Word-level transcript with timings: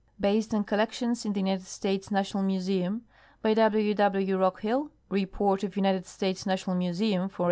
Based 0.19 0.51
on 0.55 0.63
Collections 0.63 1.25
in 1.25 1.33
the 1.33 1.41
United 1.41 1.67
States 1.67 2.09
National 2.09 2.41
Museum. 2.41 3.03
By 3.43 3.53
W. 3.53 3.93
W. 3.93 4.35
Rockhill. 4.39 4.89
Report 5.09 5.63
of 5.63 5.75
United 5.75 6.07
States 6.07 6.47
National 6.47 6.75
IMuseum 6.75 7.29
for 7.29 7.37
189. 7.37 7.39